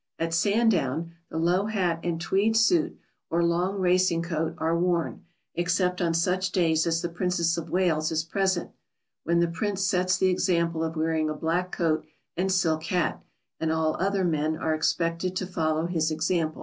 [0.17, 6.01] At Sandown the low hat and tweed suit, or long racing coat, are worn, except
[6.01, 8.71] on such days as the Princess of Wales is present,
[9.25, 12.03] when the Prince sets the example of wearing a black coat
[12.35, 13.21] and silk hat,
[13.59, 16.59] and all other men are expected to follow his example.